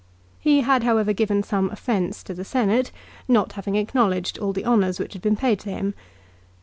He 0.39 0.61
had, 0.61 0.81
however, 0.81 1.13
given 1.13 1.43
some 1.43 1.69
offence 1.69 2.23
to 2.23 2.33
the 2.33 2.43
Senate, 2.43 2.91
not 3.27 3.51
having 3.53 3.75
acknowledged 3.75 4.39
all 4.39 4.51
the 4.51 4.65
honours 4.65 4.97
which 4.97 5.13
had 5.13 5.21
been 5.21 5.35
paid 5.37 5.59
to 5.59 5.69
him. 5.69 5.93